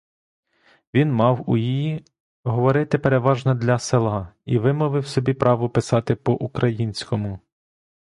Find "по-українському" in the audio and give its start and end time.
6.15-7.39